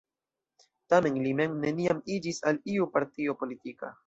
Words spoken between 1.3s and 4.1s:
mem neniam iĝis al iu partio politika.